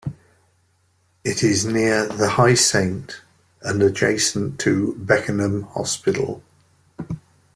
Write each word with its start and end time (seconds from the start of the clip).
It 1.23 1.43
is 1.43 1.63
near 1.63 2.07
the 2.07 2.29
High 2.29 2.55
Saint 2.55 3.21
and 3.61 3.83
adjacent 3.83 4.59
to 4.61 4.95
Beckenham 4.95 5.61
Hospital. 5.75 6.41